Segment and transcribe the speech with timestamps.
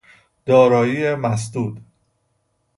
[0.45, 1.81] دارایی مسدود